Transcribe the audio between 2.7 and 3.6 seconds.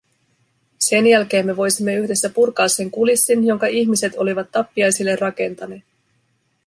kulissin,